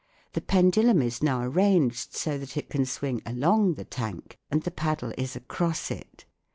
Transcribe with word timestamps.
The 0.33 0.41
pendulum 0.41 0.99
is 1.03 1.21
now 1.21 1.43
arranged 1.43 2.15
so 2.15 2.39
that 2.39 2.57
it 2.57 2.71
can 2.71 2.85
swing 2.87 3.21
along 3.23 3.75
the 3.75 3.85
tank, 3.85 4.39
and 4.49 4.63
the 4.63 4.71
paddle 4.71 5.13
is 5.15 5.35
across 5.35 5.91
it. 5.91 6.25